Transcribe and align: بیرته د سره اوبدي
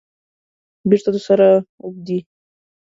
بیرته 0.89 1.09
د 1.13 1.17
سره 1.27 1.47
اوبدي 1.85 2.19